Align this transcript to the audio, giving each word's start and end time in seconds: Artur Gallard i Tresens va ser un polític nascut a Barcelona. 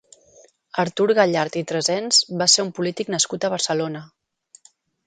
Artur 0.83 1.05
Gallard 1.19 1.59
i 1.63 1.63
Tresens 1.73 2.23
va 2.43 2.49
ser 2.55 2.67
un 2.69 2.75
polític 2.81 3.17
nascut 3.19 3.47
a 3.51 3.57
Barcelona. 3.57 4.05